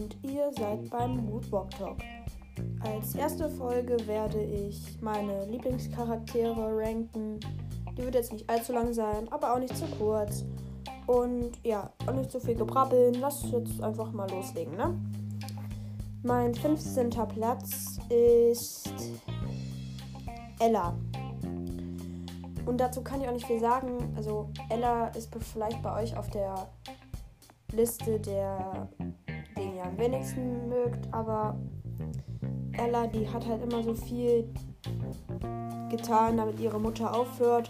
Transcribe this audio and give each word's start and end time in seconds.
und 0.00 0.16
ihr 0.22 0.50
seid 0.56 0.88
beim 0.88 1.26
Moodwalk 1.26 1.70
Talk. 1.70 1.98
Als 2.80 3.14
erste 3.14 3.48
Folge 3.50 3.96
werde 4.06 4.42
ich 4.42 5.00
meine 5.02 5.44
Lieblingscharaktere 5.46 6.76
ranken. 6.76 7.38
Die 7.96 8.04
wird 8.04 8.14
jetzt 8.14 8.32
nicht 8.32 8.48
allzu 8.48 8.72
lang 8.72 8.94
sein, 8.94 9.28
aber 9.30 9.54
auch 9.54 9.58
nicht 9.58 9.76
zu 9.76 9.84
kurz. 9.98 10.44
Und 11.06 11.52
ja, 11.64 11.92
auch 12.06 12.14
nicht 12.14 12.30
zu 12.30 12.40
viel 12.40 12.54
gebrabbeln. 12.54 13.14
Lass 13.14 13.42
uns 13.44 13.52
jetzt 13.52 13.82
einfach 13.82 14.10
mal 14.12 14.30
loslegen, 14.30 14.74
ne? 14.76 14.98
Mein 16.22 16.54
15. 16.54 17.10
Platz 17.10 17.98
ist 18.08 18.92
Ella. 20.60 20.96
Und 22.66 22.78
dazu 22.78 23.02
kann 23.02 23.20
ich 23.20 23.28
auch 23.28 23.32
nicht 23.32 23.46
viel 23.46 23.60
sagen. 23.60 24.14
Also 24.16 24.50
Ella 24.70 25.08
ist 25.08 25.34
vielleicht 25.52 25.82
bei 25.82 26.02
euch 26.02 26.16
auf 26.16 26.30
der 26.30 26.68
Liste 27.72 28.18
der, 28.20 28.88
am 29.90 29.98
wenigsten 29.98 30.68
mögt, 30.68 31.12
aber 31.12 31.56
Ella, 32.72 33.06
die 33.06 33.28
hat 33.28 33.46
halt 33.46 33.62
immer 33.62 33.82
so 33.82 33.94
viel 33.94 34.48
getan, 35.90 36.36
damit 36.36 36.60
ihre 36.60 36.78
Mutter 36.78 37.14
aufhört. 37.14 37.68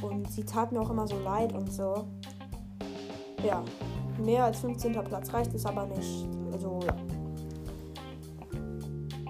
Und 0.00 0.30
sie 0.30 0.44
tat 0.44 0.72
mir 0.72 0.80
auch 0.80 0.90
immer 0.90 1.08
so 1.08 1.18
leid 1.18 1.52
und 1.52 1.72
so. 1.72 2.04
Ja, 3.44 3.62
mehr 4.24 4.44
als 4.44 4.60
15. 4.60 4.92
Platz 4.92 5.32
reicht 5.32 5.52
es 5.54 5.66
aber 5.66 5.86
nicht. 5.86 6.28
Also, 6.52 6.80
ja. 6.86 6.94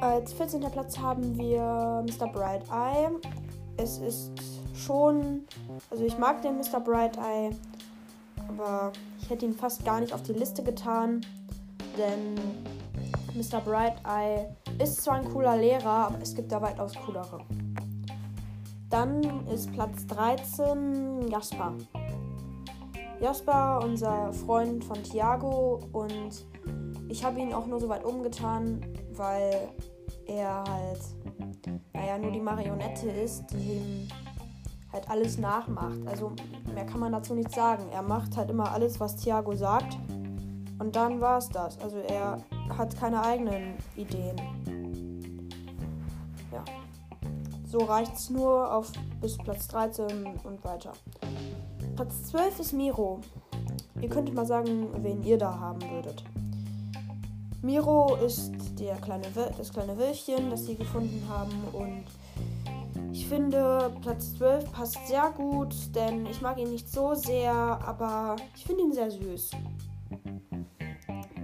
Als 0.00 0.33
14. 0.34 0.60
Platz 0.60 0.98
haben 0.98 1.36
wir 1.38 2.05
Mr. 2.06 2.28
Bright 2.28 2.64
Eye. 2.70 3.08
Es 3.77 3.98
ist 3.98 4.33
schon. 4.74 5.45
Also, 5.91 6.05
ich 6.05 6.19
mag 6.19 6.42
den 6.42 6.58
Mr. 6.58 6.80
Bright 6.80 7.16
Eye. 7.16 7.50
Aber 8.48 8.92
ich 9.20 9.31
hätte 9.31 9.47
ihn 9.47 9.55
fast 9.55 9.84
gar 9.84 10.00
nicht 10.00 10.12
auf 10.12 10.22
die 10.22 10.33
Liste 10.33 10.62
getan, 10.62 11.22
denn 11.98 12.34
Mr. 13.34 13.60
Bright 13.60 13.96
Eye 14.04 14.48
ist 14.82 15.02
zwar 15.02 15.16
ein 15.16 15.32
cooler 15.32 15.56
Lehrer, 15.56 16.06
aber 16.06 16.18
es 16.22 16.34
gibt 16.34 16.52
da 16.52 16.62
weitaus 16.62 16.94
coolere. 17.04 17.41
Dann 18.88 19.46
ist 19.48 19.72
Platz 19.72 20.06
13 20.06 21.28
Jasper. 21.28 21.74
Jasper, 23.20 23.80
unser 23.82 24.32
Freund 24.32 24.84
von 24.84 25.02
Thiago 25.02 25.80
und 25.92 26.46
ich 27.08 27.24
habe 27.24 27.41
ihn 27.41 27.52
auch 27.52 27.66
nur 27.66 27.80
so 27.80 27.88
weit 27.88 28.04
umgetan, 28.04 28.80
weil 29.12 29.69
er 30.26 30.62
halt, 30.64 31.00
naja, 31.92 32.19
nur 32.19 32.30
die 32.30 32.41
Marionette 32.41 33.10
ist, 33.10 33.44
die 33.50 33.56
ihm 33.56 34.08
halt 34.92 35.10
alles 35.10 35.38
nachmacht. 35.38 35.98
Also 36.06 36.32
mehr 36.72 36.86
kann 36.86 37.00
man 37.00 37.12
dazu 37.12 37.34
nicht 37.34 37.52
sagen. 37.52 37.84
Er 37.92 38.02
macht 38.02 38.36
halt 38.36 38.50
immer 38.50 38.70
alles, 38.70 39.00
was 39.00 39.16
Thiago 39.16 39.54
sagt. 39.54 39.98
Und 40.79 40.95
dann 40.95 41.21
war 41.21 41.39
es 41.39 41.48
das. 41.48 41.81
Also 41.81 41.98
er 41.98 42.39
hat 42.77 42.97
keine 42.97 43.23
eigenen 43.23 43.75
Ideen. 43.97 44.37
Ja. 46.53 46.65
So 47.67 47.79
reicht 47.79 48.15
es 48.15 48.31
nur 48.31 48.73
auf 48.73 48.93
bis 49.21 49.37
Platz 49.39 49.69
13 49.69 50.27
und 50.45 50.65
weiter. 50.65 50.93
Platz 51.97 52.25
12 52.31 52.61
ist 52.61 52.73
Miro. 52.73 53.21
Ihr 54.01 54.09
könntet 54.09 54.34
mal 54.34 54.47
sagen, 54.47 54.89
wen 55.03 55.23
ihr 55.25 55.39
da 55.39 55.59
haben 55.59 55.83
würdet. 55.91 56.25
Miro 57.61 58.15
ist 58.25 58.53
der 58.79 58.95
kleine, 58.97 59.27
das 59.56 59.73
kleine 59.73 59.99
Wölfchen, 59.99 60.51
das 60.51 60.67
sie 60.67 60.77
gefunden 60.77 61.23
haben 61.29 61.53
und 61.73 62.05
ich 63.12 63.27
finde, 63.27 63.91
Platz 64.01 64.37
12 64.37 64.71
passt 64.73 65.09
sehr 65.09 65.33
gut, 65.37 65.75
denn 65.95 66.25
ich 66.27 66.41
mag 66.41 66.56
ihn 66.59 66.71
nicht 66.71 66.89
so 66.89 67.15
sehr, 67.15 67.53
aber 67.53 68.37
ich 68.55 68.65
finde 68.65 68.84
ihn 68.84 68.93
sehr 68.93 69.11
süß. 69.11 69.51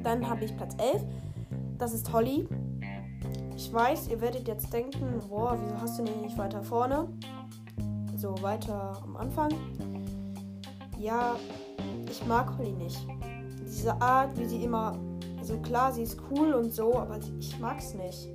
Dann 0.04 0.28
habe 0.28 0.44
ich 0.44 0.56
Platz 0.56 0.76
11. 0.78 1.02
Das 1.78 1.94
ist 1.94 2.12
Holly. 2.12 2.46
Ich 3.56 3.72
weiß, 3.72 4.08
ihr 4.08 4.20
werdet 4.20 4.46
jetzt 4.46 4.72
denken, 4.72 5.20
boah, 5.28 5.58
wieso 5.60 5.80
hast 5.80 5.98
du 5.98 6.04
den 6.04 6.20
nicht 6.20 6.36
weiter 6.36 6.62
vorne? 6.62 7.08
So 8.16 8.34
weiter 8.42 9.00
am 9.02 9.16
Anfang. 9.16 9.50
Ja, 10.98 11.36
ich 12.08 12.24
mag 12.26 12.56
Holly 12.58 12.72
nicht. 12.72 13.06
Diese 13.66 14.00
Art, 14.00 14.38
wie 14.38 14.44
sie 14.44 14.62
immer, 14.62 14.96
also 15.38 15.56
klar, 15.58 15.92
sie 15.92 16.02
ist 16.02 16.18
cool 16.30 16.52
und 16.52 16.72
so, 16.72 16.96
aber 16.96 17.18
ich 17.38 17.58
mag 17.58 17.78
es 17.78 17.94
nicht. 17.94 18.28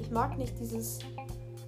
Ich 0.00 0.10
mag 0.10 0.38
nicht 0.38 0.58
dieses 0.60 1.00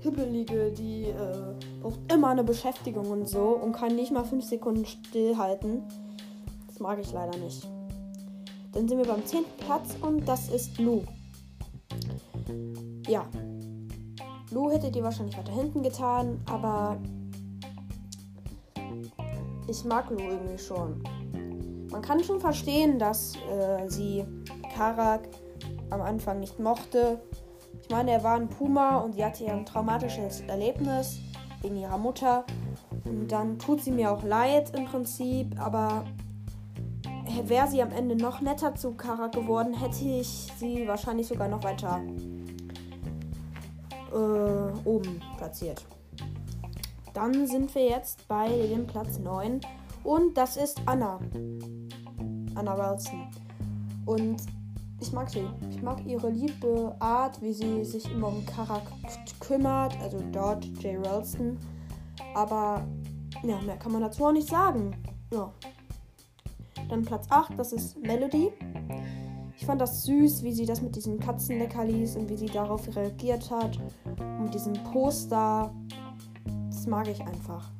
Hibbelige, 0.00 0.70
die 0.70 1.04
äh, 1.06 1.54
braucht 1.82 2.00
immer 2.12 2.28
eine 2.28 2.44
Beschäftigung 2.44 3.10
und 3.10 3.28
so 3.28 3.48
und 3.48 3.72
kann 3.72 3.96
nicht 3.96 4.12
mal 4.12 4.24
fünf 4.24 4.44
Sekunden 4.44 4.86
stillhalten. 4.86 5.82
Das 6.68 6.78
mag 6.78 7.00
ich 7.00 7.12
leider 7.12 7.36
nicht. 7.38 7.68
Dann 8.78 8.86
sind 8.86 8.98
wir 8.98 9.06
beim 9.06 9.26
zehnten 9.26 9.50
Platz 9.58 9.96
und 10.00 10.24
das 10.28 10.48
ist 10.50 10.78
Lou. 10.78 11.02
Ja. 13.08 13.26
Lou 14.52 14.70
hätte 14.70 14.92
die 14.92 15.02
wahrscheinlich 15.02 15.36
weiter 15.36 15.52
hinten 15.52 15.82
getan, 15.82 16.40
aber 16.48 16.96
ich 19.66 19.84
mag 19.84 20.08
Lou 20.10 20.20
irgendwie 20.20 20.58
schon. 20.58 21.02
Man 21.90 22.02
kann 22.02 22.22
schon 22.22 22.38
verstehen, 22.38 23.00
dass 23.00 23.34
äh, 23.50 23.88
sie 23.88 24.24
Karak 24.74 25.28
am 25.90 26.00
Anfang 26.00 26.38
nicht 26.38 26.60
mochte 26.60 27.20
ich 27.88 27.94
meine, 27.94 28.10
er 28.10 28.22
war 28.22 28.34
ein 28.34 28.48
Puma 28.48 28.98
und 28.98 29.14
sie 29.14 29.24
hatte 29.24 29.44
ja 29.44 29.54
ein 29.54 29.64
traumatisches 29.64 30.42
Erlebnis 30.42 31.20
wegen 31.62 31.76
ihrer 31.76 31.96
Mutter. 31.96 32.44
Und 33.06 33.28
dann 33.32 33.58
tut 33.58 33.80
sie 33.80 33.90
mir 33.90 34.12
auch 34.12 34.22
leid 34.22 34.76
im 34.76 34.84
Prinzip, 34.84 35.58
aber 35.58 36.04
wäre 37.46 37.68
sie 37.68 37.82
am 37.82 37.90
Ende 37.90 38.16
noch 38.16 38.40
netter 38.40 38.74
zu 38.74 38.92
Kara 38.92 39.28
geworden, 39.28 39.74
hätte 39.74 40.04
ich 40.04 40.48
sie 40.58 40.86
wahrscheinlich 40.86 41.26
sogar 41.26 41.48
noch 41.48 41.62
weiter 41.62 42.00
äh, 44.12 44.88
oben 44.88 45.20
platziert. 45.36 45.84
Dann 47.14 47.46
sind 47.46 47.74
wir 47.74 47.84
jetzt 47.84 48.26
bei 48.28 48.48
dem 48.48 48.86
Platz 48.86 49.18
9 49.18 49.60
und 50.04 50.36
das 50.36 50.56
ist 50.56 50.80
Anna. 50.86 51.18
Anna 52.54 52.78
Wilson. 52.78 53.28
Und 54.06 54.36
ich 55.00 55.12
mag 55.12 55.30
sie. 55.30 55.46
Ich 55.70 55.82
mag 55.82 56.04
ihre 56.06 56.30
liebe 56.30 56.94
Art, 56.98 57.40
wie 57.42 57.52
sie 57.52 57.84
sich 57.84 58.10
immer 58.10 58.28
um 58.28 58.44
Charakter 58.46 58.90
kümmert. 59.40 59.96
Also 60.02 60.18
dort 60.32 60.64
Jay 60.80 60.96
Ralston. 60.96 61.58
Aber 62.34 62.86
ja, 63.42 63.60
mehr 63.60 63.76
kann 63.76 63.92
man 63.92 64.02
dazu 64.02 64.24
auch 64.24 64.32
nicht 64.32 64.48
sagen. 64.48 64.96
Ja. 65.32 65.52
Dann 66.88 67.02
Platz 67.02 67.26
8, 67.30 67.58
das 67.58 67.72
ist 67.72 67.98
Melody. 67.98 68.50
Ich 69.56 69.66
fand 69.66 69.80
das 69.80 70.04
süß, 70.04 70.42
wie 70.42 70.52
sie 70.52 70.66
das 70.66 70.80
mit 70.80 70.94
diesen 70.94 71.18
Katzenleckerlis 71.18 72.16
und 72.16 72.28
wie 72.30 72.36
sie 72.36 72.46
darauf 72.46 72.94
reagiert 72.94 73.50
hat. 73.50 73.78
Und 74.38 74.54
diesem 74.54 74.72
Poster. 74.92 75.74
Das 76.70 76.86
mag 76.86 77.08
ich 77.08 77.20
einfach. 77.20 77.70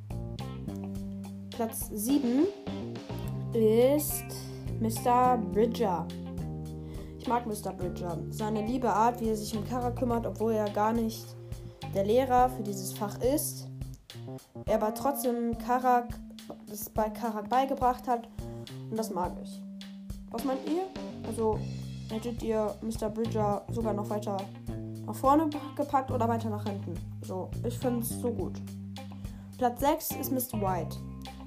Platz 1.51 1.89
7 1.93 2.47
ist 3.55 4.25
Mr. 4.81 5.39
Bridger. 5.53 6.07
Ich 7.19 7.27
mag 7.27 7.47
Mr. 7.47 7.73
Bridger. 7.73 8.19
Seine 8.31 8.67
liebe 8.67 8.91
Art, 8.91 9.21
wie 9.21 9.29
er 9.29 9.37
sich 9.37 9.57
um 9.57 9.65
Kara 9.65 9.91
kümmert, 9.91 10.27
obwohl 10.27 10.53
er 10.53 10.69
gar 10.71 10.93
nicht 10.93 11.25
der 11.95 12.05
Lehrer 12.05 12.51
für 12.51 12.63
dieses 12.63 12.93
Fach 12.93 13.19
ist. 13.23 13.69
Er 14.67 14.77
aber 14.77 14.95
trotzdem 14.95 15.57
Karak, 15.59 16.19
das 16.69 16.91
bei 16.91 17.09
Karak 17.11 17.49
beigebracht 17.49 18.07
hat. 18.07 18.29
Und 18.91 18.97
das 18.97 19.11
mag 19.11 19.33
ich. 19.43 19.63
Was 20.31 20.45
meint 20.45 20.61
ihr? 20.67 20.83
Also 21.27 21.59
hättet 22.11 22.43
ihr 22.43 22.75
Mr. 22.83 23.09
Bridger 23.11 23.65
sogar 23.71 23.93
noch 23.93 24.09
weiter 24.11 24.37
nach 25.07 25.15
vorne 25.15 25.49
gepackt 25.77 26.11
oder 26.11 26.29
weiter 26.29 26.51
nach 26.51 26.65
hinten? 26.65 26.95
So, 27.23 27.51
ich 27.67 27.79
finde 27.79 28.01
es 28.01 28.11
so 28.21 28.31
gut. 28.31 28.61
Platz 29.57 29.81
6 29.81 30.11
ist 30.21 30.33
Mr. 30.33 30.61
White. 30.61 30.97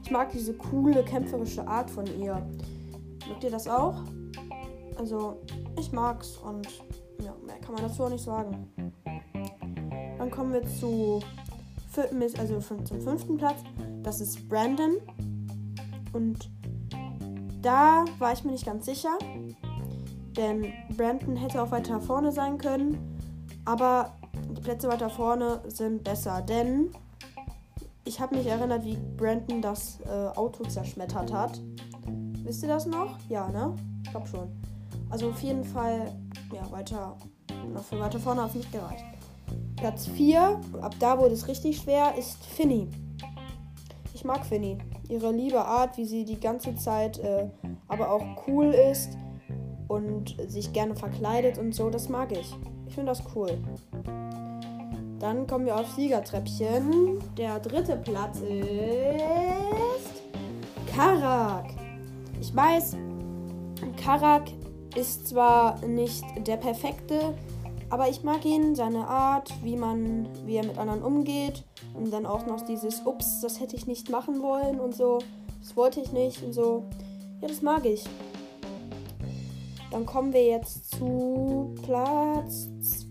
Ich 0.04 0.12
mag 0.12 0.32
diese 0.32 0.54
coole, 0.54 1.04
kämpferische 1.04 1.66
Art 1.68 1.90
von 1.90 2.06
ihr. 2.20 2.42
Mögt 3.28 3.44
ihr 3.44 3.52
das 3.52 3.68
auch? 3.68 3.96
Also, 4.98 5.38
ich 5.80 5.92
mag's 5.92 6.38
und 6.38 6.68
ja, 7.24 7.34
mehr 7.46 7.58
kann 7.60 7.76
man 7.76 7.84
dazu 7.84 8.04
auch 8.04 8.10
nicht 8.10 8.24
sagen. 8.24 8.72
Dann 10.18 10.30
kommen 10.30 10.54
wir 10.54 10.64
zu 10.64 11.22
also 12.38 12.60
zum 12.60 13.02
fünften 13.02 13.38
Platz. 13.38 13.60
Das 14.04 14.22
ist 14.22 14.48
Brandon. 14.48 14.98
Und 16.14 16.50
da 17.62 18.06
war 18.20 18.34
ich 18.34 18.44
mir 18.44 18.52
nicht 18.52 18.66
ganz 18.66 18.86
sicher. 18.86 19.18
Denn 20.38 20.74
Brandon 20.96 21.36
hätte 21.36 21.62
auch 21.62 21.72
weiter 21.72 22.00
vorne 22.00 22.32
sein 22.32 22.58
können. 22.58 23.20
Aber 23.66 24.18
die 24.56 24.62
Plätze 24.62 24.88
weiter 24.88 25.10
vorne 25.10 25.62
sind 25.68 26.04
besser. 26.04 26.42
Denn 26.42 26.92
ich 28.06 28.20
habe 28.20 28.36
mich 28.36 28.48
erinnert, 28.48 28.84
wie 28.84 28.98
Brandon 29.18 29.62
das 29.62 30.00
äh, 30.06 30.28
Auto 30.36 30.64
zerschmettert 30.64 31.32
hat. 31.32 31.62
Wisst 32.44 32.64
ihr 32.64 32.70
das 32.70 32.86
noch? 32.86 33.18
Ja, 33.30 33.48
ne? 33.50 33.76
Ich 34.04 34.12
glaube 34.12 34.28
schon. 34.28 34.50
Also 35.10 35.30
auf 35.30 35.42
jeden 35.42 35.64
Fall, 35.64 36.12
ja, 36.54 36.72
weiter, 36.72 37.18
noch 37.74 37.84
für 37.84 38.00
weiter 38.00 38.20
vorne 38.20 38.42
hat 38.42 38.50
es 38.50 38.56
nicht 38.56 38.72
gereicht. 38.72 39.04
Platz 39.76 40.08
4, 40.08 40.62
ab 40.82 40.96
da 41.00 41.18
wurde 41.18 41.34
es 41.34 41.48
richtig 41.48 41.78
schwer, 41.78 42.16
ist 42.18 42.44
Finny. 42.46 42.88
Ich 44.14 44.24
mag 44.24 44.46
Finny. 44.46 44.78
Ihre 45.12 45.32
liebe 45.34 45.66
Art, 45.66 45.98
wie 45.98 46.06
sie 46.06 46.24
die 46.24 46.40
ganze 46.40 46.74
Zeit 46.76 47.20
äh, 47.20 47.50
aber 47.90 48.12
auch 48.12 48.24
cool 48.48 48.68
ist 48.68 49.18
und 49.90 50.38
sich 50.48 50.72
gerne 50.72 50.96
verkleidet 50.96 51.58
und 51.58 51.76
so. 51.76 51.90
Das 51.90 52.08
mag 52.08 52.32
ich. 52.32 52.56
Ich 52.88 52.96
finde 52.96 53.12
das 53.12 53.22
cool. 53.36 53.58
Dann 55.20 55.46
kommen 55.48 55.66
wir 55.66 55.76
auf 55.76 55.92
Siegertreppchen. 55.92 57.20
Der 57.38 57.60
dritte 57.60 57.98
Platz 57.98 58.40
ist 58.40 60.22
Karak. 60.96 61.66
Ich 62.40 62.56
weiß, 62.56 62.96
Karak 64.02 64.44
ist 64.96 65.28
zwar 65.28 65.86
nicht 65.86 66.24
der 66.48 66.58
perfekte, 66.58 67.34
aber 67.92 68.08
ich 68.08 68.24
mag 68.24 68.46
ihn, 68.46 68.74
seine 68.74 69.06
Art, 69.06 69.52
wie 69.64 69.76
man, 69.76 70.26
wie 70.46 70.56
er 70.56 70.66
mit 70.66 70.78
anderen 70.78 71.04
umgeht. 71.04 71.66
Und 71.94 72.12
dann 72.12 72.26
auch 72.26 72.46
noch 72.46 72.62
dieses, 72.62 73.06
ups, 73.06 73.42
das 73.42 73.60
hätte 73.60 73.76
ich 73.76 73.86
nicht 73.86 74.10
machen 74.10 74.42
wollen 74.42 74.80
und 74.80 74.96
so. 74.96 75.20
Das 75.60 75.76
wollte 75.76 76.00
ich 76.00 76.14
nicht 76.14 76.42
und 76.42 76.54
so. 76.54 76.86
Ja, 77.42 77.50
das 77.50 77.62
mag 77.62 77.86
ich. 77.86 78.06
Dann 79.92 80.06
kommen 80.06 80.32
wir 80.32 80.46
jetzt 80.46 80.90
zu 80.92 81.76
Platz 81.84 82.70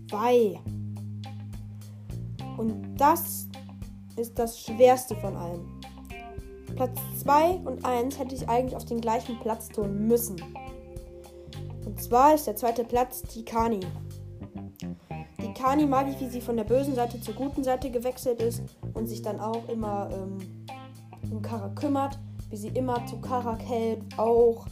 2. 0.09 0.59
Und 2.57 2.95
das 2.97 3.47
ist 4.15 4.37
das 4.39 4.59
schwerste 4.59 5.15
von 5.15 5.35
allem. 5.35 5.79
Platz 6.75 6.97
2 7.21 7.61
und 7.65 7.85
1 7.85 8.17
hätte 8.17 8.33
ich 8.33 8.49
eigentlich 8.49 8.75
auf 8.75 8.85
den 8.85 8.99
gleichen 8.99 9.39
Platz 9.41 9.69
tun 9.69 10.07
müssen. 10.07 10.41
Und 11.85 12.01
zwar 12.01 12.33
ist 12.33 12.47
der 12.47 12.55
zweite 12.55 12.83
Platz 12.83 13.21
Tikani. 13.21 13.81
Tikani 15.61 15.85
mag 15.85 16.07
ich, 16.09 16.19
wie 16.19 16.27
sie 16.27 16.41
von 16.41 16.57
der 16.57 16.63
bösen 16.63 16.95
Seite 16.95 17.21
zur 17.21 17.35
guten 17.35 17.63
Seite 17.63 17.91
gewechselt 17.91 18.41
ist 18.41 18.63
und 18.95 19.05
sich 19.05 19.21
dann 19.21 19.39
auch 19.39 19.69
immer 19.69 20.09
ähm, 20.11 20.65
um 21.29 21.43
Kara 21.43 21.69
kümmert, 21.69 22.17
wie 22.49 22.57
sie 22.57 22.69
immer 22.69 23.05
zu 23.05 23.21
Kara 23.21 23.55
hält, 23.57 24.01
auch 24.17 24.65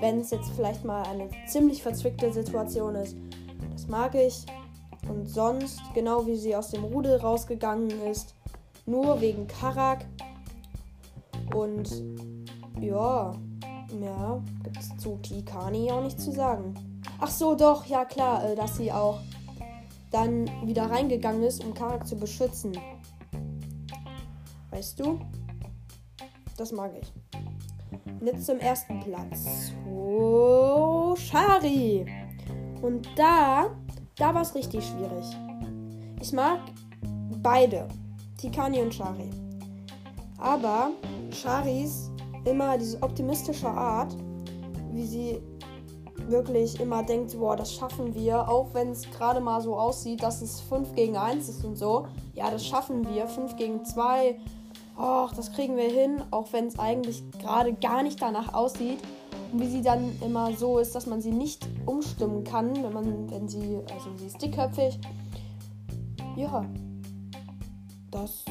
wenn 0.00 0.18
es 0.18 0.32
jetzt 0.32 0.50
vielleicht 0.56 0.84
mal 0.84 1.04
eine 1.04 1.28
ziemlich 1.46 1.80
verzwickte 1.80 2.32
Situation 2.32 2.96
ist. 2.96 3.16
Das 3.72 3.86
mag 3.86 4.16
ich. 4.16 4.44
Und 5.08 5.26
sonst, 5.28 5.80
genau 5.94 6.26
wie 6.26 6.34
sie 6.34 6.56
aus 6.56 6.70
dem 6.70 6.82
Rudel 6.82 7.18
rausgegangen 7.18 7.90
ist, 8.10 8.34
nur 8.84 9.20
wegen 9.20 9.46
Karak. 9.46 10.06
Und 11.54 12.02
ja, 12.80 13.32
mehr 13.96 14.42
gibt 14.64 14.76
es 14.76 14.96
zu 14.96 15.20
Tikani 15.22 15.92
auch 15.92 16.02
nicht 16.02 16.20
zu 16.20 16.32
sagen. 16.32 16.74
Ach 17.20 17.30
so, 17.30 17.54
doch, 17.54 17.86
ja 17.86 18.04
klar, 18.04 18.44
äh, 18.44 18.56
dass 18.56 18.76
sie 18.76 18.90
auch 18.90 19.20
dann 20.10 20.48
wieder 20.64 20.90
reingegangen 20.90 21.42
ist, 21.42 21.64
um 21.64 21.74
Karak 21.74 22.06
zu 22.06 22.16
beschützen. 22.16 22.72
Weißt 24.70 25.00
du? 25.00 25.20
Das 26.56 26.72
mag 26.72 26.92
ich. 27.00 27.12
Und 28.20 28.26
jetzt 28.26 28.46
zum 28.46 28.58
ersten 28.58 29.00
Platz. 29.00 29.72
Oh, 29.90 31.14
Shari. 31.16 32.06
Und 32.82 33.08
da, 33.16 33.76
da 34.16 34.34
war 34.34 34.42
es 34.42 34.54
richtig 34.54 34.84
schwierig. 34.84 35.24
Ich 36.20 36.32
mag 36.32 36.60
beide, 37.42 37.88
Tikani 38.38 38.80
und 38.80 38.94
Shari. 38.94 39.30
Aber 40.38 40.90
Sharis 41.30 42.10
immer 42.44 42.78
diese 42.78 43.02
optimistische 43.02 43.68
Art, 43.68 44.16
wie 44.92 45.04
sie 45.04 45.40
wirklich 46.28 46.80
immer 46.80 47.02
denkt, 47.02 47.38
boah, 47.38 47.56
das 47.56 47.72
schaffen 47.72 48.14
wir, 48.14 48.48
auch 48.48 48.68
wenn 48.72 48.90
es 48.90 49.10
gerade 49.10 49.40
mal 49.40 49.60
so 49.60 49.76
aussieht, 49.76 50.22
dass 50.22 50.42
es 50.42 50.60
5 50.60 50.94
gegen 50.94 51.16
1 51.16 51.48
ist 51.48 51.64
und 51.64 51.76
so. 51.76 52.06
Ja, 52.34 52.50
das 52.50 52.66
schaffen 52.66 53.08
wir, 53.08 53.26
5 53.26 53.56
gegen 53.56 53.84
2 53.84 54.36
ach, 54.96 55.32
das 55.34 55.52
kriegen 55.52 55.76
wir 55.76 55.90
hin, 55.90 56.22
auch 56.30 56.52
wenn 56.52 56.66
es 56.66 56.78
eigentlich 56.78 57.22
gerade 57.38 57.72
gar 57.74 58.02
nicht 58.02 58.20
danach 58.20 58.54
aussieht. 58.54 58.98
Und 59.52 59.60
wie 59.60 59.68
sie 59.68 59.82
dann 59.82 60.12
immer 60.22 60.52
so 60.54 60.78
ist, 60.78 60.94
dass 60.94 61.06
man 61.06 61.20
sie 61.20 61.30
nicht 61.30 61.68
umstimmen 61.84 62.44
kann, 62.44 62.82
wenn 62.82 62.92
man, 62.92 63.30
wenn 63.30 63.48
sie, 63.48 63.78
also 63.92 64.16
sie 64.16 64.26
ist 64.26 64.42
dickköpfig. 64.42 64.98
Ja, 66.36 66.64
das 68.10 68.44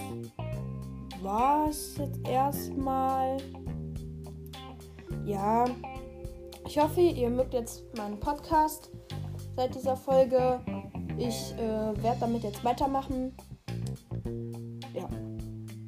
war's 1.22 1.96
jetzt 1.98 2.28
erstmal. 2.28 3.38
Ja, 5.26 5.66
ich 6.66 6.80
hoffe, 6.80 7.02
ihr 7.02 7.30
mögt 7.30 7.54
jetzt 7.54 7.84
meinen 7.98 8.20
Podcast 8.20 8.92
seit 9.56 9.76
dieser 9.76 9.96
Folge. 9.96 10.60
Ich 11.18 11.54
äh, 11.58 12.04
werde 12.04 12.20
damit 12.20 12.44
jetzt 12.44 12.64
weitermachen. 12.64 13.36
Ja. 14.94 15.08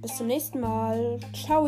Bis 0.01 0.18
zum 0.18 0.27
nächsten 0.27 0.59
Mal. 0.59 1.19
Ciao. 1.33 1.68